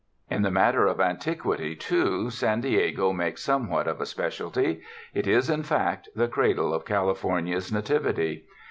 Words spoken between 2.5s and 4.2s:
Diego makes somewhat of a